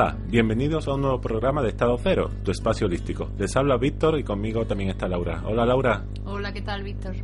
[0.00, 3.32] Hola, bienvenidos a un nuevo programa de Estado Cero, tu espacio holístico.
[3.36, 5.42] Les habla Víctor y conmigo también está Laura.
[5.44, 6.04] Hola Laura.
[6.24, 7.16] Hola, ¿qué tal Víctor?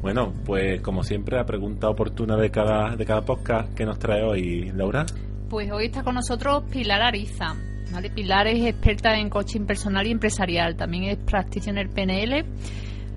[0.00, 4.22] Bueno, pues como siempre, la pregunta oportuna de cada, de cada podcast que nos trae
[4.22, 5.04] hoy, Laura.
[5.50, 7.56] Pues hoy está con nosotros Pilar Ariza.
[7.92, 8.08] ¿vale?
[8.10, 12.44] Pilar es experta en coaching personal y empresarial, también es practitioner PNL.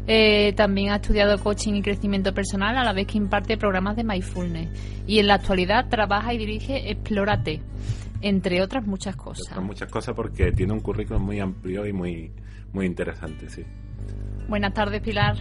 [0.08, 4.04] Eh, también ha estudiado coaching y crecimiento personal a la vez que imparte programas de
[4.04, 5.04] mindfulness.
[5.06, 7.62] Y en la actualidad trabaja y dirige Explórate,
[8.22, 9.48] entre otras muchas cosas.
[9.48, 12.32] Otras muchas cosas porque tiene un currículum muy amplio y muy,
[12.74, 13.64] muy interesante, sí.
[14.48, 15.38] Buenas tardes, Pilar.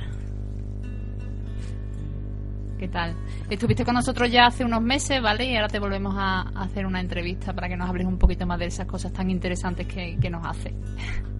[2.78, 3.14] ¿Qué tal?
[3.48, 5.46] Estuviste con nosotros ya hace unos meses, ¿vale?
[5.46, 8.58] Y ahora te volvemos a, hacer una entrevista para que nos hables un poquito más
[8.58, 10.74] de esas cosas tan interesantes que, que nos hace.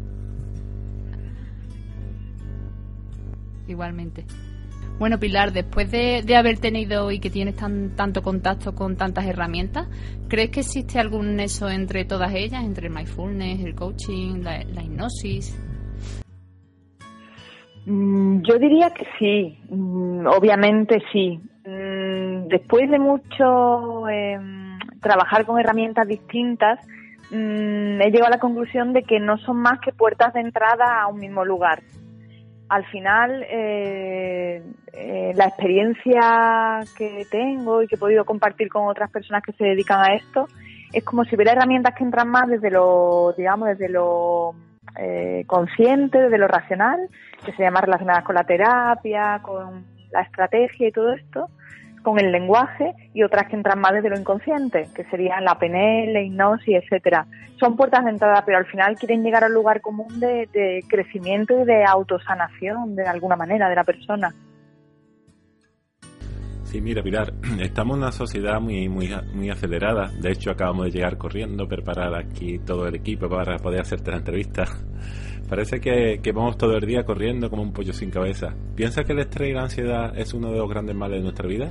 [3.67, 4.25] Igualmente.
[4.97, 9.89] Bueno, Pilar, después de, haber tenido y que tienes tan, tanto contacto con tantas herramientas,
[10.29, 15.59] ¿crees que existe algún nexo entre todas ellas, entre el mindfulness, el coaching, la, hipnosis?
[17.87, 21.41] Mm, yo diría que sí, mm, obviamente sí.
[21.67, 26.79] Mm, después de mucho em, trabajar con herramientas distintas,
[27.33, 31.09] he llegado a la conclusión de que no son más que puertas de entrada a
[31.09, 31.83] un mismo lugar
[32.69, 34.63] al final eh,
[34.93, 39.65] eh, la experiencia que tengo y que he podido compartir con otras personas que se
[39.65, 40.49] dedican a esto
[40.93, 44.55] es como si hubiera herramientas que entran más desde lo digamos desde lo
[44.99, 47.09] eh, consciente desde lo racional
[47.45, 51.49] que se llaman relacionadas con la terapia con la estrategia y todo esto
[52.05, 56.25] con el lenguaje y otras que entran más desde lo inconsciente, que serían la PNL,
[56.25, 57.27] hipnosis, etcétera.
[57.59, 61.65] Son puertas de entrada, pero al final quieren llegar al lugar común de, crecimiento y
[61.65, 64.33] de autosanación, de alguna manera, de la persona.
[66.65, 70.11] Sí, mira, Pilar, estamos en una sociedad muy, muy, muy acelerada.
[70.21, 74.19] De hecho, acabamos de llegar corriendo, preparar aquí todo el equipo para poder hacerte la
[74.19, 74.65] entrevista.
[75.49, 78.55] Parece que, que, vamos todo el día corriendo como un pollo sin cabeza.
[78.75, 81.47] ¿Piensa que el estrés y la ansiedad es uno de los grandes males de nuestra
[81.47, 81.71] vida?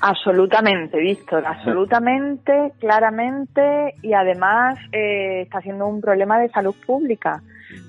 [0.00, 7.42] Absolutamente, Víctor, absolutamente, claramente y además eh, está siendo un problema de salud pública,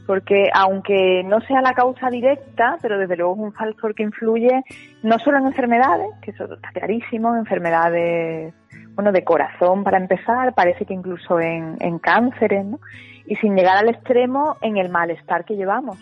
[0.08, 4.64] porque aunque no sea la causa directa, pero desde luego es un factor que influye
[5.04, 8.56] no solo en enfermedades, que eso está clarísimo, enfermedades
[9.00, 12.82] bueno, de corazón para empezar, parece que incluso en, en cánceres, ¿no?
[13.26, 15.98] y sin llegar al extremo en el malestar que llevamos.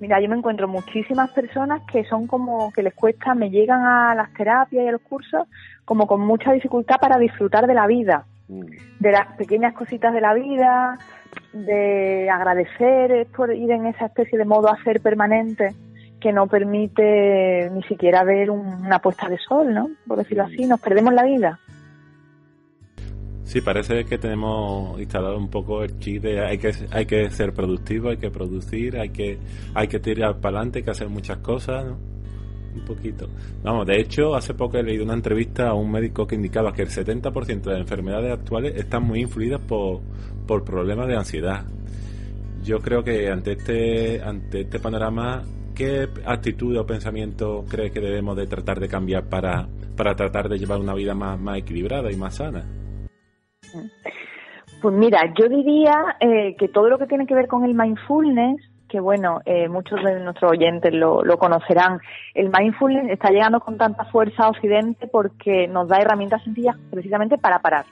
[0.00, 4.16] Mira, yo me encuentro muchísimas personas que son como que les cuesta, me llegan a
[4.16, 5.46] las terapias y a los cursos
[5.84, 10.34] como con mucha dificultad para disfrutar de la vida, de las pequeñas cositas de la
[10.34, 10.98] vida,
[11.52, 15.72] de agradecer por ir en esa especie de modo hacer permanente
[16.20, 19.90] que no permite ni siquiera ver una puesta de sol, ¿no?
[20.08, 21.60] Por decirlo así, nos perdemos la vida.
[23.44, 27.52] Sí, parece que tenemos instalado un poco el chip de hay que, hay que ser
[27.52, 29.38] productivo, hay que producir, hay que,
[29.74, 31.98] hay que tirar para adelante, hay que hacer muchas cosas, ¿no?
[32.74, 33.28] Un poquito.
[33.62, 36.82] Vamos, de hecho, hace poco he leído una entrevista a un médico que indicaba que
[36.82, 40.00] el 70% de las enfermedades actuales están muy influidas por,
[40.46, 41.64] por problemas de ansiedad.
[42.64, 45.44] Yo creo que ante este, ante este panorama,
[45.74, 50.58] ¿qué actitud o pensamiento crees que debemos de tratar de cambiar para, para tratar de
[50.58, 52.64] llevar una vida más, más equilibrada y más sana?
[54.82, 58.60] Pues mira, yo diría eh, que todo lo que tiene que ver con el mindfulness,
[58.88, 62.00] que bueno, eh, muchos de nuestros oyentes lo, conocerán,
[62.34, 67.38] el mindfulness está llegando con tanta fuerza a Occidente porque nos da herramientas sencillas precisamente
[67.38, 67.86] para parar,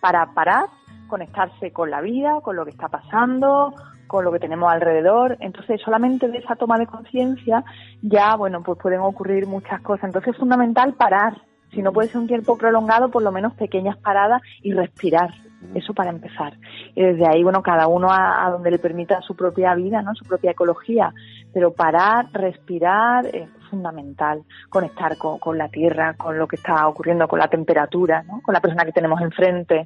[0.00, 0.64] para parar,
[1.06, 3.74] conectarse con la vida, con lo que está pasando,
[4.06, 5.36] con lo que tenemos alrededor.
[5.40, 7.62] Entonces, solamente de esa toma de conciencia
[8.02, 10.04] ya, bueno, pues pueden ocurrir muchas cosas.
[10.04, 11.34] Entonces, es fundamental parar,
[11.72, 15.30] si no puede ser un tiempo prolongado, por lo menos pequeñas paradas y respirar.
[15.74, 16.54] Eso para empezar.
[16.94, 20.14] Y desde ahí, bueno, cada uno a, donde le permita su propia vida, ¿no?
[20.14, 21.12] Su propia ecología.
[21.52, 24.44] Pero parar, respirar es fundamental.
[24.68, 28.40] Conectar con, la tierra, con lo que está ocurriendo, con la temperatura, ¿no?
[28.40, 29.84] Con la persona que tenemos enfrente.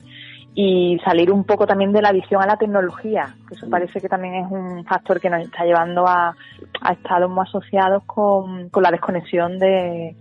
[0.55, 4.11] Y salir un poco también de la adicción a la tecnología, que eso parece que
[4.11, 6.37] también es un factor que nos está llevando a,
[6.83, 10.15] a estados muy asociados con, con la desconexión de,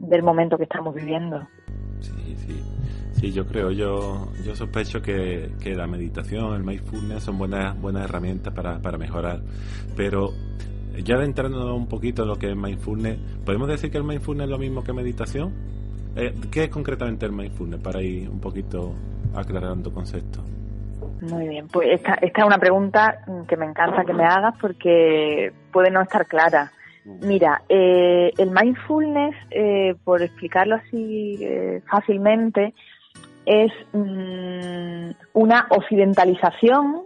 [0.00, 1.46] del momento que estamos viviendo.
[2.00, 2.62] Sí, sí.
[3.12, 8.04] Sí, yo creo, yo, yo sospecho que, que la meditación, el mindfulness son buenas, buenas
[8.04, 9.40] herramientas para, para mejorar.
[9.94, 10.30] Pero
[11.04, 14.50] ya adentrándonos un poquito en lo que es mindfulness, ¿podemos decir que el mindfulness es
[14.50, 15.52] lo mismo que meditación?
[16.16, 18.94] Eh, ¿Qué es concretamente el mindfulness para ir un poquito
[19.34, 20.42] aclarando conceptos?
[21.20, 25.52] Muy bien, pues esta, esta es una pregunta que me encanta que me hagas porque
[25.70, 26.72] puede no estar clara.
[27.04, 32.74] Mira, eh, el mindfulness, eh, por explicarlo así eh, fácilmente,
[33.46, 37.02] es mm, una occidentalización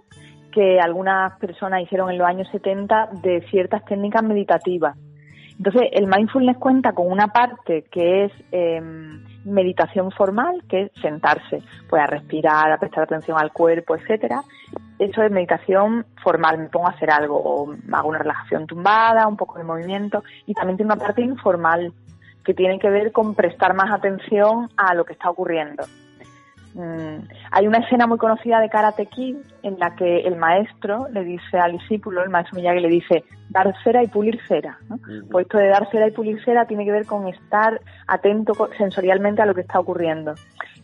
[0.53, 4.97] que algunas personas hicieron en los años 70 de ciertas técnicas meditativas.
[5.57, 11.63] Entonces, el mindfulness cuenta con una parte que es em, meditación formal, que es sentarse,
[11.89, 14.43] pues a respirar, a prestar atención al cuerpo, etcétera.
[14.99, 19.37] Eso es meditación formal, me pongo a hacer algo, o hago una relajación tumbada, un
[19.37, 21.93] poco de movimiento, y también tiene una parte informal,
[22.45, 25.85] que tiene que ver con prestar más atención a lo que está ocurriendo.
[26.75, 31.23] Mm, hay una escena muy conocida de Karate Kid en la que el maestro le
[31.23, 34.79] dice al discípulo, el maestro Miyagi le dice, dar cera y pulir cera.
[35.31, 39.41] Pues esto de dar cera y pulir cera tiene que ver con estar atento sensorialmente
[39.41, 40.35] a lo que está ocurriendo.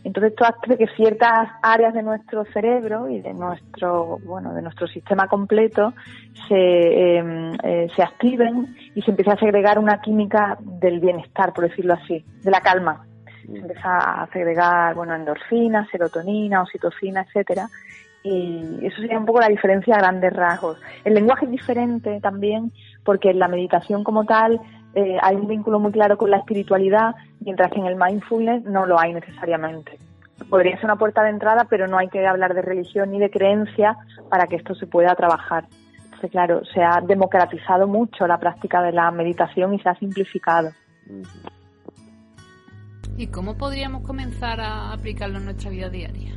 [0.03, 4.87] Entonces esto hace que ciertas áreas de nuestro cerebro y de nuestro, bueno, de nuestro
[4.87, 5.93] sistema completo
[6.47, 11.69] se, em, eh, se activen y se empiece a segregar una química del bienestar, por
[11.69, 13.05] decirlo así, de la calma
[13.51, 17.67] se empieza a segregar, bueno, endorfina, serotonina, oxitocina, etcétera.
[18.23, 20.79] Y eso sería un poco la diferencia a grandes rasgos.
[21.03, 22.71] El lenguaje es diferente también
[23.03, 24.59] porque en la meditación como tal
[24.95, 28.85] eh, hay un vínculo muy claro con la espiritualidad, mientras que en el mindfulness no
[28.85, 29.97] lo hay necesariamente.
[30.49, 33.29] Podría ser una puerta de entrada, pero no hay que hablar de religión ni de
[33.29, 33.95] creencia
[34.29, 35.65] para que esto se pueda trabajar.
[36.03, 40.71] Entonces, claro, se ha democratizado mucho la práctica de la meditación y se ha simplificado.
[43.17, 46.33] ¿Y cómo podríamos comenzar a aplicarlo en nuestra vida diaria?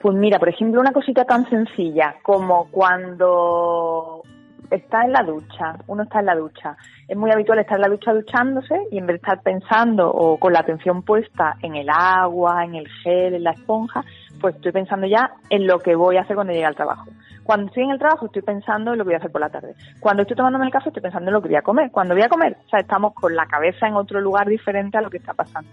[0.00, 4.22] Pues mira, por ejemplo, una cosita tan sencilla como cuando
[4.70, 6.76] está en la ducha, uno está en la ducha.
[7.08, 10.38] Es muy habitual estar en la ducha duchándose y en vez de estar pensando o
[10.38, 14.04] con la atención puesta en el agua, en el gel, en la esponja,
[14.40, 17.10] pues estoy pensando ya en lo que voy a hacer cuando llegue al trabajo.
[17.44, 19.50] Cuando estoy en el trabajo estoy pensando en lo que voy a hacer por la
[19.50, 19.74] tarde.
[20.00, 21.90] Cuando estoy tomándome el café estoy pensando en lo que voy a comer.
[21.92, 25.00] Cuando voy a comer, o sea, estamos con la cabeza en otro lugar diferente a
[25.00, 25.70] lo que está pasando.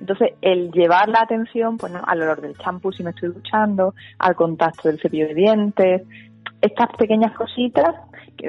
[0.00, 4.34] Entonces, el llevar la atención pues, al olor del champú si me estoy duchando, al
[4.34, 6.02] contacto del cepillo de dientes,
[6.60, 7.94] estas pequeñas cositas,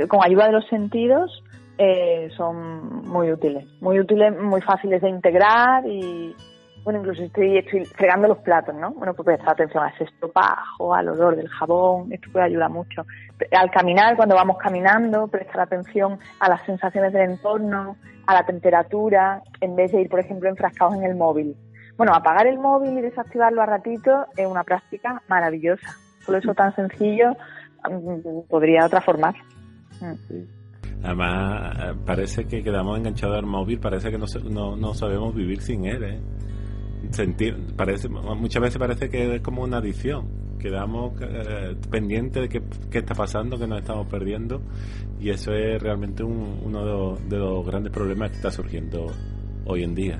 [0.07, 1.43] con ayuda de los sentidos,
[1.77, 3.65] eh, son muy útiles.
[3.81, 6.35] Muy útiles, muy fáciles de integrar y,
[6.83, 8.91] bueno, incluso estoy, estoy fregando los platos, ¿no?
[8.91, 13.05] Bueno, pues prestar atención a ese estropajo, al olor del jabón, esto puede ayudar mucho.
[13.51, 17.97] Al caminar, cuando vamos caminando, prestar atención a las sensaciones del entorno,
[18.27, 21.55] a la temperatura, en vez de ir, por ejemplo, enfrascados en el móvil.
[21.97, 25.95] Bueno, apagar el móvil y desactivarlo a ratito es una práctica maravillosa.
[26.25, 27.35] Solo eso tan sencillo
[28.49, 29.35] podría transformar.
[30.27, 30.45] Sí.
[31.03, 35.85] Además, parece que quedamos enganchados al móvil, parece que no, no, no sabemos vivir sin
[35.85, 36.19] él, ¿eh?
[37.09, 40.27] sentir, parece, muchas veces parece que es como una adicción.
[40.59, 44.61] Quedamos eh, pendientes de qué, está pasando, que nos estamos perdiendo,
[45.19, 49.07] y eso es realmente uno de los, grandes problemas que está surgiendo
[49.65, 50.19] hoy en día.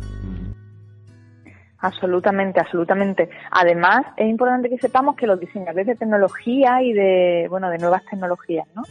[1.81, 3.29] Absolutamente, absolutamente.
[3.49, 8.05] Además, es importante que sepamos que los diseñadores de tecnología y de, bueno, de nuevas
[8.05, 8.83] tecnologías, ¿no?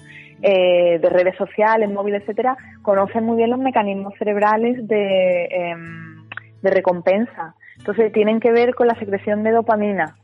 [0.42, 6.26] Eh, de redes sociales, móviles, etcétera, conocen muy bien los mecanismos cerebrales de, em,
[6.62, 7.54] de recompensa.
[7.78, 10.16] Entonces tienen que ver con la secreción de dopamina.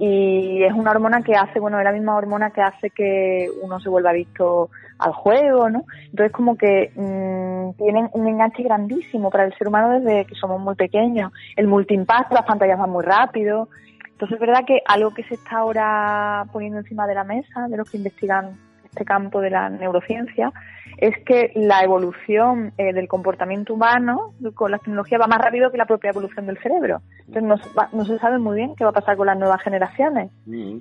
[0.00, 3.80] Y es una hormona que hace, bueno, es la misma hormona que hace que uno
[3.80, 5.84] se vuelva visto al juego, ¿no?
[6.06, 10.60] Entonces como que mmm, tienen un enganche grandísimo para el ser humano desde que somos
[10.60, 11.32] muy pequeños.
[11.56, 13.68] El multiimpact, las pantallas van muy rápido.
[14.04, 17.76] Entonces es verdad que algo que se está ahora poniendo encima de la mesa de
[17.76, 18.56] los que investigan
[18.90, 20.52] este campo de la neurociencia
[20.96, 25.78] es que la evolución eh, del comportamiento humano con la tecnología va más rápido que
[25.78, 27.02] la propia evolución del cerebro.
[27.26, 30.78] Entonces no, se sabe muy bien qué va a pasar con las nuevas generaciones, mm.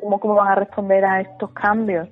[0.00, 2.08] cómo, cómo van a responder a estos cambios.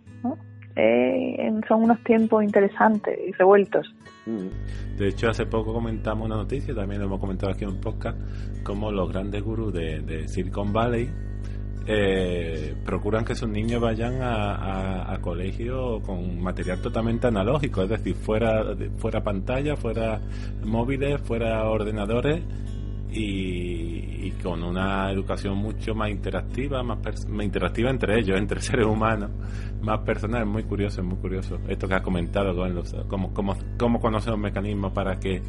[0.80, 3.92] Eh, son unos tiempos interesantes y revueltos.
[4.26, 4.96] Mm.
[4.96, 8.16] De hecho, hace poco comentamos una noticia, también lo hemos comentado aquí en un podcast,
[8.62, 11.10] como los grandes gurús de, de Silicon Valley
[11.90, 18.14] eh, procuran que sus niños vayan a, a, colegio con material totalmente analógico, es decir,
[18.14, 20.20] fuera, fuera pantalla, fuera
[20.62, 22.42] móviles, fuera ordenadores
[23.10, 26.98] y, con una educación mucho más interactiva, más,
[27.42, 29.30] interactiva entre ellos, entre seres humanos,
[29.80, 30.42] más personal.
[30.42, 31.58] Es muy curioso, es muy curioso.
[31.68, 32.54] Esto que has comentado,
[33.08, 35.40] cómo, cómo, cómo conocen los mecanismos para que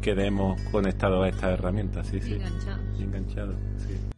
[0.00, 2.34] quedemos conectados a estas herramientas, sí, sí.
[2.34, 3.00] Enganchados.
[3.00, 4.13] Enganchados, sí.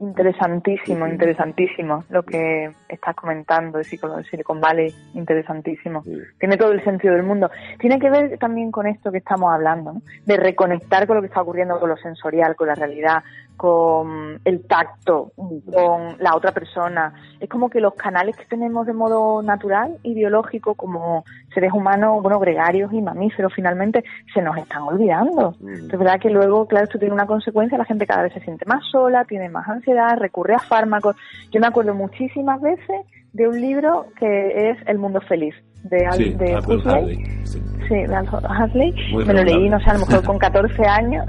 [0.00, 6.02] Interesantísimo, interesantísimo lo que estás comentando de Silicon Valley, interesantísimo.
[6.38, 7.48] Tiene todo el sentido del mundo.
[7.78, 10.02] Tiene que ver también con esto que estamos hablando, ¿no?
[10.26, 13.22] de reconectar con lo que está ocurriendo con lo sensorial, con la realidad,
[13.56, 17.14] con el tacto, con la otra persona.
[17.40, 22.22] Es como que los canales que tenemos de modo natural y biológico como seres humanos,
[22.22, 25.54] bueno, gregarios y mamíferos finalmente, se nos están olvidando.
[25.62, 28.64] Es verdad que luego, claro, esto tiene una consecuencia, la gente cada vez se siente
[28.66, 31.16] más sola, tiene más ansiedad, recurre a fármacos.
[31.50, 36.30] Yo me acuerdo muchísimas veces de un libro que es El Mundo Feliz, de, Sí,
[36.34, 37.16] de Huxley.
[37.44, 37.62] Sí.
[37.88, 38.94] Sí, de Aldous Huxley.
[39.12, 41.26] Muy Me lo leí, no sé, a lo mejor con 14 años,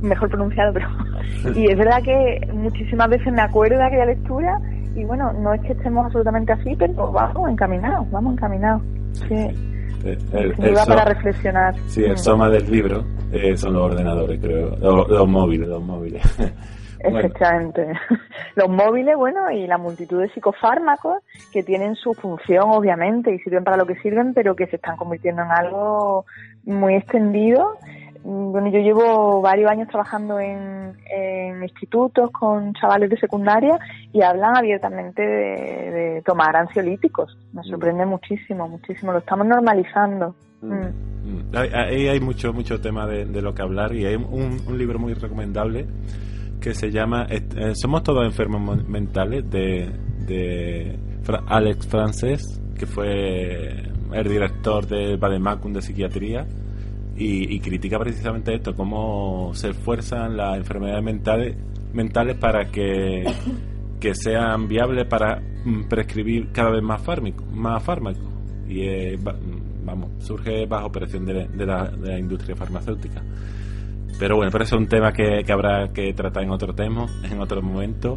[0.00, 0.88] mejor pronunciado, pero...
[1.54, 4.58] Y es verdad que muchísimas veces me acuerdo de aquella lectura
[4.94, 8.82] y bueno, no es que estemos absolutamente así, pero vamos encaminados, vamos encaminados.
[9.12, 11.74] Sí, El, el- sin el duda so- para reflexionar.
[11.88, 12.18] sí, el Mm.
[12.18, 14.76] soma del libro eh, son los ordenadores, creo.
[14.76, 16.22] Los, los móviles, los móviles.
[17.00, 17.92] Bueno, Efectivamente.
[18.56, 23.62] Los móviles, bueno, y la multitud de psicofármacos que tienen su función, obviamente, y sirven
[23.62, 26.24] para lo que sirven, pero que se están convirtiendo en algo
[26.64, 27.76] muy extendido.
[28.24, 33.78] Mm, Bueno, yo llevo varios años trabajando en, en institutos con chavales de secundaria
[34.12, 37.36] y hablan abiertamente de, de tomar ansiolíticos.
[37.52, 39.12] Me sorprende muchísimo, muchísimo.
[39.12, 40.34] Lo estamos normalizando.
[40.60, 40.72] Mm.
[40.72, 41.56] Mm.
[41.56, 44.98] Ahí hay mucho mucho tema de, de lo que hablar y hay un, un libro
[44.98, 45.86] muy recomendable
[46.60, 47.40] que se llama eh,
[47.74, 49.90] Somos todos enfermos mentales de,
[50.26, 50.98] de
[51.46, 53.82] Alex Frances, que fue
[54.12, 56.46] el director de Bademacum de psiquiatría
[57.18, 61.56] y, y critica precisamente esto, cómo se esfuerzan las enfermedades mentales,
[61.92, 63.24] mentales para que,
[64.00, 67.46] que sean viables para mm, prescribir cada vez más fármacos.
[67.52, 68.22] Más fármacos.
[68.68, 69.36] Y eh, va-
[69.84, 71.34] vamos, surge bajo presión de
[71.66, 73.22] la, de la industria farmacéutica.
[74.18, 77.06] Pero bueno, pero eso es un tema que, que habrá que tratar en otro tema,
[77.30, 78.16] en otro momento.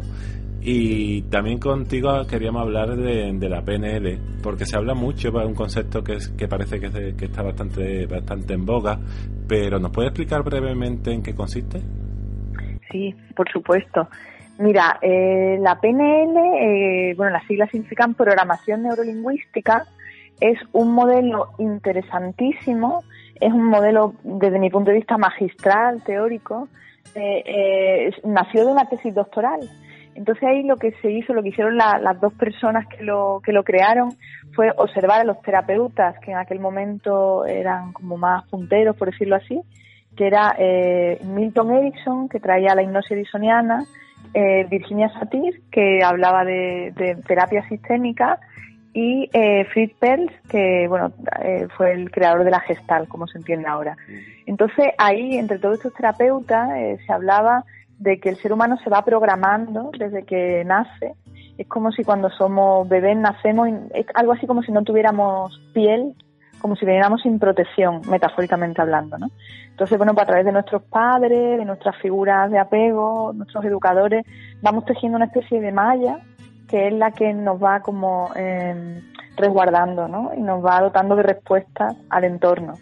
[0.64, 5.54] Y también contigo queríamos hablar de, de la PNL, porque se habla mucho, es un
[5.54, 8.98] concepto que, es, que parece que, es- que está bastante, bastante en boga,
[9.48, 11.80] pero ¿nos puede explicar brevemente en qué consiste?
[12.92, 14.08] Sí, por supuesto.
[14.58, 19.86] Mira, eh, la PNL, eh, bueno, las siglas significan programación neurolingüística,
[20.40, 23.02] es un modelo interesantísimo,
[23.40, 26.68] es un modelo desde mi punto de vista magistral, teórico,
[27.14, 29.60] eh, eh, nació de una tesis doctoral.
[30.14, 33.40] Entonces ahí lo que se hizo, lo que hicieron la- las dos personas que lo,
[33.44, 34.10] que lo crearon
[34.54, 39.36] fue observar a los terapeutas que en aquel momento eran como más punteros, por decirlo
[39.36, 39.60] así,
[40.16, 43.84] que era eh, Milton Erickson, que traía la hipnosis ericksoniana,
[44.34, 48.38] eh, Virginia Satir, que hablaba de, de terapia sistémica,
[48.94, 53.38] y eh, Fritz Perls, que bueno eh, fue el creador de la gestal, como se
[53.38, 53.96] entiende ahora.
[54.44, 57.64] Entonces ahí, entre todos estos terapeutas, eh, se hablaba
[58.02, 61.14] de que el ser humano se va programando desde que nace.
[61.56, 66.14] Es como si cuando somos bebés nacemos, es algo así como si no tuviéramos piel,
[66.60, 69.28] como si viniéramos sin protección, metafóricamente hablando, ¿no?
[69.70, 74.24] Entonces, bueno, pues a través de nuestros padres, de nuestras figuras de apego, nuestros educadores,
[74.60, 76.18] vamos tejiendo una especie de malla
[76.68, 79.02] que es la que nos va como eh,
[79.36, 80.32] resguardando, ¿no?
[80.36, 82.74] Y nos va dotando de respuestas al entorno.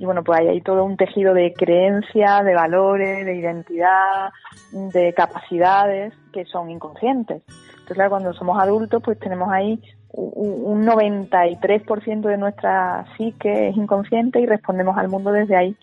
[0.00, 4.30] Y bueno, pues ahí hay todo un tejido de creencias, de valores, de identidad,
[4.72, 7.42] de capacidades que son inconscientes.
[7.46, 9.78] Entonces, claro, cuando somos adultos, pues tenemos ahí
[10.12, 15.76] un un 93% de nuestra psique es inconsciente y respondemos al mundo desde ahí.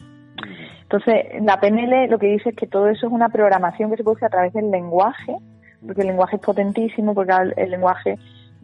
[0.82, 4.04] Entonces, la PNL lo que dice es que todo eso es una programación que se
[4.04, 5.38] produce a través del lenguaje,
[5.86, 8.18] porque el lenguaje es potentísimo, porque el lenguaje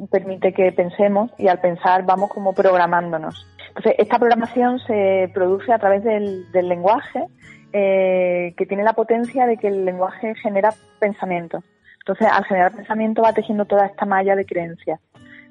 [0.10, 3.46] permite que pensemos y al pensar vamos como programándonos.
[3.76, 7.26] Entonces, esta programación se produce a través del, del lenguaje,
[7.72, 11.64] eh, que tiene la potencia de que el lenguaje genera pensamiento.
[12.02, 15.00] Entonces, al generar pensamiento va tejiendo toda esta malla de creencias,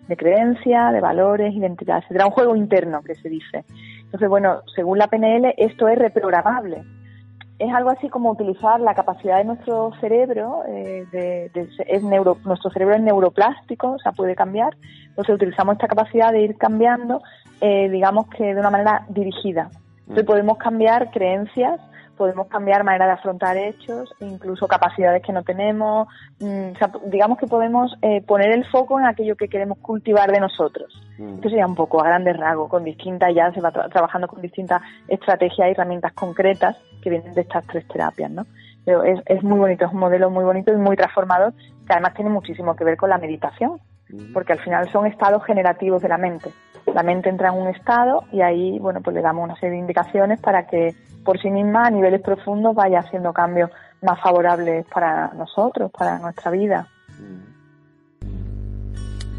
[0.07, 2.27] de creencias, de valores, identidad, etcétera.
[2.27, 3.65] Un juego interno que se dice.
[4.05, 6.85] Entonces, bueno, según la PNL, esto es reprogramable.
[7.59, 12.37] Es algo así como utilizar la capacidad de nuestro cerebro, eh, de, de- es neuro,
[12.45, 14.77] nuestro cerebro es neuroplástico, o sea, puede cambiar.
[15.13, 17.23] Entonces, utilizamos esta capacidad de ir cambiando,
[17.61, 19.71] eh, digamos que de una manera dirigida.
[20.01, 21.81] Entonces, podemos cambiar creencias,
[22.17, 26.09] podemos cambiar manera de afrontar hechos, incluso capacidades que no tenemos.
[26.41, 30.31] mm, o sea, digamos que podemos eh, poner el foco en aquello que queremos cultivar
[30.31, 30.93] de nosotros.
[31.37, 34.41] Esto sería un poco a grandes rasgos, con distintas, ya se va tra- trabajando con
[34.43, 38.45] distintas estrategias y herramientas concretas que vienen de estas tres terapias, ¿no?
[38.85, 41.53] Pero es, es muy bonito, es un modelo muy bonito y muy transformador,
[41.87, 43.79] que además tiene muchísimo que ver con la meditación,
[44.33, 46.51] porque al final son estados generativos de la mente.
[46.93, 49.79] la mente entra en un estado y ahí, bueno, pues le damos una serie de
[49.79, 53.71] indicaciones para que por sí misma a niveles profundos vaya haciendo cambios
[54.03, 56.89] más favorables para nosotros, para nuestra vida.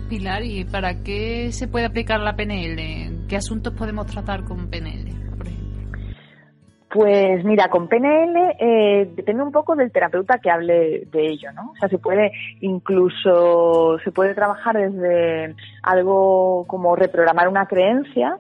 [0.10, 3.28] Pilar, ¿y para qué se puede aplicar la PNL?
[3.28, 5.13] ¿Qué asuntos podemos tratar con PNL?
[6.94, 11.72] Pues mira, con PNL eh, depende un poco del terapeuta que hable de ello, ¿no?
[11.72, 12.32] O sea, se puede
[12.62, 18.38] incluso, se puede trabajar desde algo como reprogramar una creencia,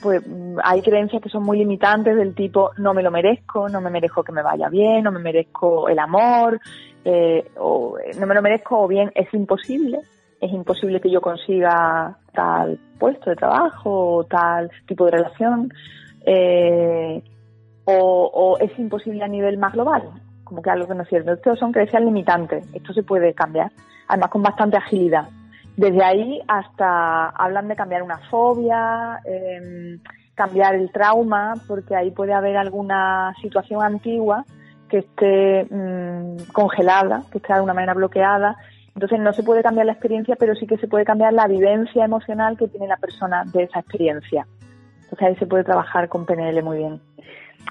[0.00, 3.80] pues mm, hay creencias que son muy limitantes del tipo no me lo merezco, no
[3.80, 6.60] me merezco que me vaya bien, no me merezco el amor,
[7.04, 9.98] eh, o no me lo merezco o bien es imposible
[10.40, 15.72] es imposible que yo consiga tal puesto de trabajo o tal tipo de relación,
[16.24, 17.22] eh,
[17.90, 20.02] o, es imposible a nivel más global,
[20.44, 21.32] como que algo que no cierto.
[21.32, 23.70] Estos son creencias limitantes, esto se puede cambiar,
[24.06, 25.28] además con bastante agilidad.
[25.76, 30.00] Desde ahí hasta hablan de cambiar una fobia, em,
[30.34, 34.44] cambiar el trauma, porque ahí puede haber alguna situación antigua
[34.88, 38.56] que esté mm, congelada, que esté de alguna manera bloqueada
[38.98, 42.04] entonces no se puede cambiar la experiencia, pero sí que se puede cambiar la vivencia
[42.04, 44.44] emocional que tiene la persona de esa experiencia.
[45.10, 47.00] Entonces ahí se puede trabajar con PNL muy bien.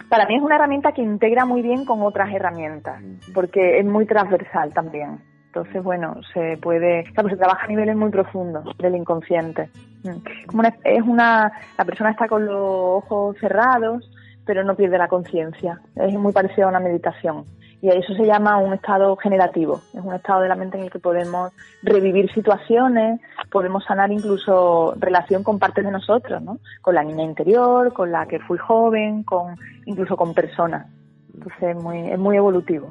[0.10, 3.01] Para mí es una herramienta que integra muy bien con otras herramientas,
[3.34, 5.20] porque es muy transversal también.
[5.48, 9.70] Entonces, bueno, se puede, claro, se trabaja a niveles muy profundos del inconsciente.
[10.03, 10.48] Mm.
[10.48, 14.10] Como es una, la persona está con los ojos cerrados,
[14.46, 15.79] pero no pierde la conciencia.
[15.96, 17.46] Es muy parecido a una meditación
[17.81, 19.81] y eso se llama un estado generativo.
[19.93, 21.51] Es un estado de la mente en el que podemos
[21.84, 26.60] revivir situaciones, podemos sanar incluso relación con partes de nosotros, ¿no?
[26.81, 29.55] Con la niña interior, con la que fui joven, con
[29.86, 30.88] incluso con personas.
[31.34, 32.89] Entonces es muy, es muy evolutivo.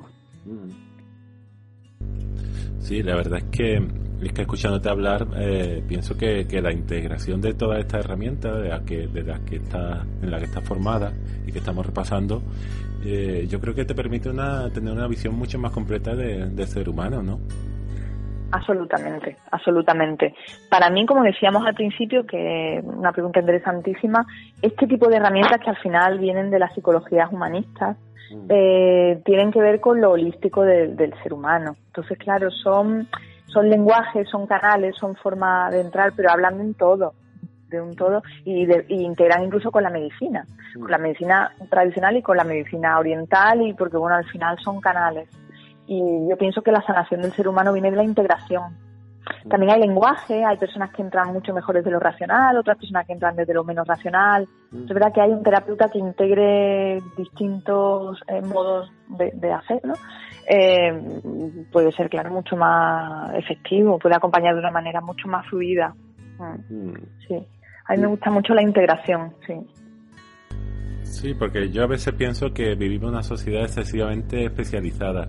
[2.79, 7.41] Sí, la verdad es que es que escuchándote hablar eh, pienso que, que, la integración
[7.41, 11.13] de todas estas herramientas de, que, de las que está en la que está formada
[11.47, 12.43] y que estamos repasando
[13.09, 16.89] eh, yo creo que te permite una, tener una visión mucho más completa de, ser
[16.89, 17.39] humano, ¿no?
[18.51, 20.35] Absolutamente, absolutamente.
[20.69, 24.27] Para mí, como decíamos al principio, que una pregunta interesantísima,
[24.61, 27.97] este tipo de herramientas que al final vienen de las psicologías humanistas,
[28.33, 28.47] mm.
[28.49, 31.77] eh, tienen que ver con lo holístico del ser humano.
[31.87, 33.09] Entonces, claro, son,
[33.57, 37.15] son lenguajes, son canales, son formas de entrar, pero hablando en todo
[37.71, 42.37] de un todo y, integran incluso con la medicina, con la medicina tradicional y con
[42.37, 45.31] la medicina oriental y porque bueno, al final son canales.
[45.87, 48.77] Y yo pienso que la sanación del ser humano viene de la integración.
[49.49, 53.13] También hay lenguaje, hay personas que entran mucho mejor desde lo racional, otras personas que
[53.13, 54.49] entran desde lo menos racional.
[54.73, 59.95] Es verdad que hay un terapeuta que integre distintos eh, modos de, hacerlo.
[60.49, 61.21] Eh,
[61.73, 65.95] puede ser, claro, mucho más efectivo, puede acompañar de una manera mucho más fluida.
[66.39, 66.95] Mm.
[67.27, 67.47] Sí.
[67.89, 69.55] A mí me gusta mucho la integración, sí.
[71.03, 75.29] Sí, porque yo a veces pienso que vivimos en una sociedad excesivamente especializada.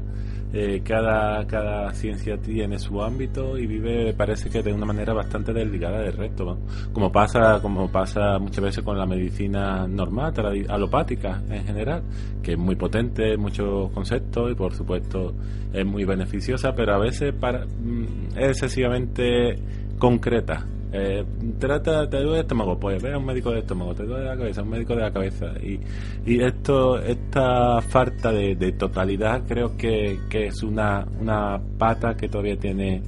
[0.54, 5.52] Eh, cada, cada ciencia tiene su ámbito y vive, parece que de una manera bastante
[5.52, 6.58] desligada del resto,
[6.94, 10.34] como pasa como pasa muchas veces con la medicina normal,
[10.70, 12.02] alopática en general,
[12.42, 15.34] que es muy potente en muchos conceptos y por supuesto
[15.74, 19.60] es muy beneficiosa, pero a veces para, mm, es excesivamente
[20.00, 21.26] concreta eh,
[21.60, 24.38] trata, te duele el estómago, pues ve a un médico de estómago, te duele la
[24.38, 25.47] cabeza, un médico de la cabeza.
[25.62, 25.80] Y,
[26.26, 32.58] y esto, esta falta de, totalidad creo que, que, es una, una pata que todavía
[32.58, 33.02] tiene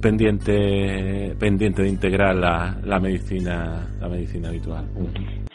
[0.00, 4.84] pendiente pendiente de integrar la, la medicina la medicina habitual.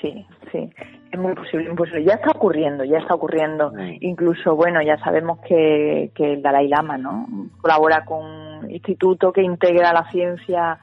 [0.01, 0.69] Sí, sí.
[1.11, 3.71] Es muy posible, muy Ya está ocurriendo, ya está ocurriendo.
[4.01, 7.27] Incluso, bueno, ya sabemos que, que el Dalai Lama, ¿no?
[7.61, 10.79] Colabora con instituto que integra la ciencia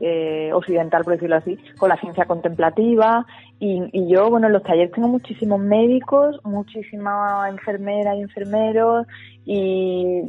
[0.00, 3.24] eh, occidental, por decirlo así, con la ciencia contemplativa.
[3.58, 9.06] Y, y, yo, bueno, en los talleres tengo muchísimos médicos, muchísimas enfermeras y enfermeros,
[9.46, 10.22] y,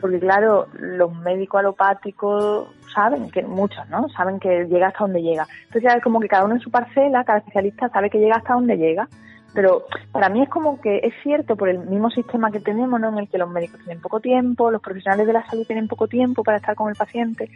[0.00, 4.08] porque claro, los médicos alopáticos saben que muchos, ¿no?
[4.10, 5.46] Saben que llega hasta donde llega.
[5.66, 8.36] Entonces ya es como que cada uno en su parcela, cada especialista sabe que llega
[8.36, 9.08] hasta donde llega.
[9.54, 13.08] Pero para mí es como que es cierto por el mismo sistema que tenemos, ¿no?
[13.08, 16.06] En el que los médicos tienen poco tiempo, los profesionales de la salud tienen poco
[16.06, 17.50] tiempo para estar con el paciente.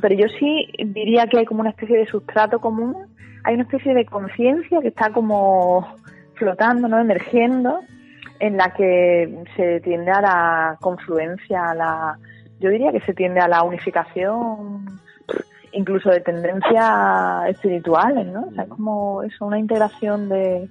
[0.00, 2.96] Pero yo sí diría que hay como una especie de sustrato común,
[3.44, 5.96] hay una especie de conciencia que está como
[6.34, 6.98] flotando, ¿no?
[6.98, 7.80] Emergiendo,
[8.38, 12.18] en la que se tiende a la confluencia, a la,
[12.60, 14.84] yo diría que se tiende a la unificación
[15.72, 18.48] incluso de tendencias espirituales, ¿no?
[18.60, 20.68] Es como eso, una integración de,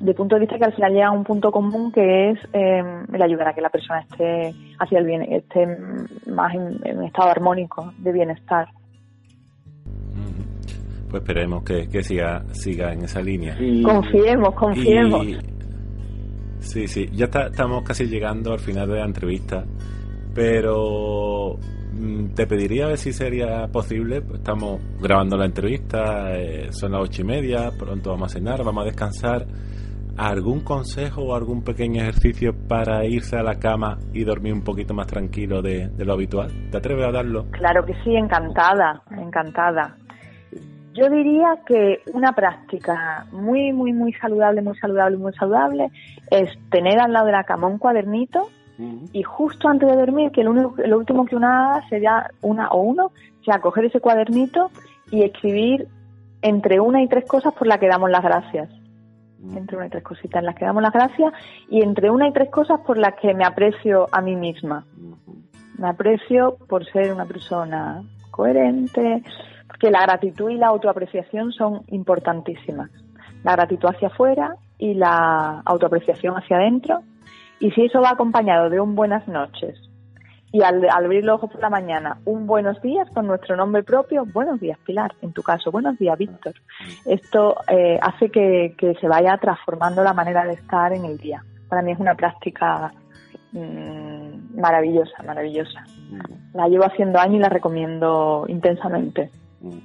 [0.00, 2.82] de punto de vista que al final llega a un punto común que es eh,
[3.12, 5.66] el ayudar a que la persona esté hacia el bien, esté
[6.30, 8.68] más en, estado armónico de bienestar.
[11.08, 13.56] pues esperemos que, que siga, siga en esa línea.
[13.84, 15.26] Confiemos, confiemos.
[16.58, 19.64] sí, sí, ya estamos casi llegando al final de la entrevista,
[20.34, 21.56] pero
[21.94, 26.92] mm, te pediría a ver si sería posible, pues estamos grabando la entrevista, eh, son
[26.92, 29.46] las ocho y media, pronto vamos a cenar, vamos a descansar.
[30.18, 34.94] ¿Algún consejo o algún pequeño ejercicio para irse a la cama y dormir un poquito
[34.94, 36.50] más tranquilo de, de lo habitual?
[36.70, 37.44] ¿Te atreves a darlo?
[37.50, 39.96] Claro que sí, encantada, encantada.
[40.94, 45.90] Yo diría que una práctica muy, muy, muy saludable, muy saludable, muy saludable
[46.30, 48.48] es tener al lado de la cama un cuadernito
[49.12, 52.68] y justo antes de dormir, que lo, único, lo último que una haga sería una
[52.68, 53.10] o uno,
[53.44, 54.70] sea coger ese cuadernito
[55.10, 55.88] y escribir
[56.42, 58.68] entre una y tres cosas por las que damos las gracias.
[59.54, 61.32] Entre una y tres cositas en las que damos las gracias
[61.68, 64.84] y entre una y tres cosas por las que me aprecio a mí misma.
[65.78, 69.22] Me aprecio por ser una persona coherente,
[69.78, 72.90] que la gratitud y la autoapreciación son importantísimas.
[73.44, 77.02] La gratitud hacia afuera y la autoapreciación hacia adentro.
[77.60, 79.85] Y si eso va acompañado de un buenas noches
[80.52, 84.24] y al, abrir los ojos por la mañana, un buenos días con nuestro nombre propio,
[84.26, 86.54] buenos días Pilar, en tu caso, buenos días Víctor.
[87.04, 91.44] Esto eh, hace que, se vaya transformando la manera de estar en el día.
[91.68, 92.92] Para mí es una práctica
[93.52, 95.84] mm, maravillosa, maravillosa.
[96.54, 99.30] La llevo haciendo años y la recomiendo intensamente.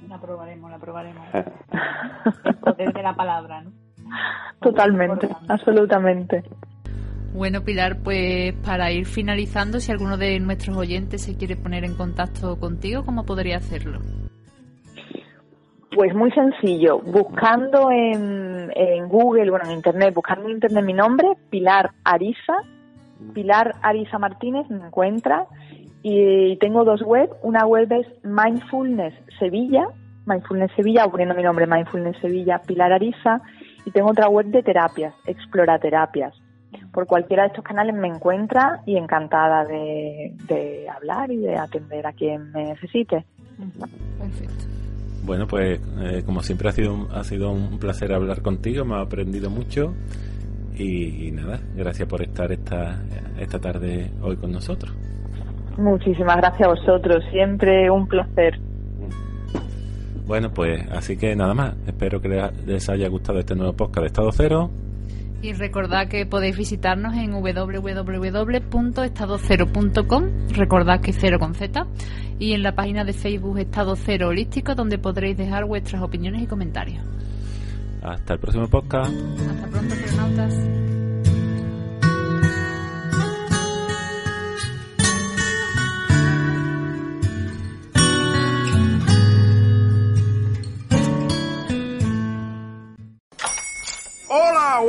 [0.08, 1.26] La probaremos, la probaremos.
[2.44, 3.72] El poder de la palabra, ¿no?
[4.60, 6.44] Totalmente, absolutamente.
[7.32, 11.94] Bueno, Pilar, pues para ir finalizando, si alguno de nuestros oyentes se quiere poner en
[11.94, 14.00] contacto contigo, ¿cómo podría hacerlo?
[15.94, 21.28] Pues muy sencillo, buscando en, en Google, bueno, en Internet, buscando en Internet mi nombre,
[21.50, 22.56] Pilar Arisa,
[23.34, 25.46] Pilar Arisa Martínez, me encuentra
[26.02, 27.32] y tengo dos webs.
[27.42, 29.86] Una web es Mindfulness Sevilla,
[30.26, 33.40] Mindfulness Sevilla, poniendo mi nombre Mindfulness Sevilla, Pilar Arisa.
[33.84, 36.34] Y tengo otra web de terapias, Explora Terapias.
[36.92, 42.12] Por cualquiera de estos canales me encuentra y encantada de, hablar y de atender a
[42.12, 43.24] quien me necesite.
[44.18, 44.64] Perfecto.
[45.24, 48.96] Bueno, pues eh, como siempre ha sido, un, ha sido un placer hablar contigo, me
[48.96, 49.94] ha aprendido mucho
[50.74, 53.00] y, y, nada, gracias por estar esta,
[53.38, 54.92] esta tarde hoy con nosotros.
[55.78, 58.58] Muchísimas gracias a vosotros, siempre un placer.
[60.26, 61.74] Bueno, pues así que nada más.
[61.86, 62.28] Espero que
[62.66, 64.70] les haya gustado este nuevo podcast de Estado Cero.
[65.42, 71.84] Y recordad que podéis visitarnos en www.estadocero.com, recordad que cero con Z,
[72.38, 76.46] y en la página de Facebook Estado Cero Holístico, donde podréis dejar vuestras opiniones y
[76.46, 77.04] comentarios.
[78.02, 79.12] Hasta el próximo podcast.
[79.12, 79.94] Hasta pronto,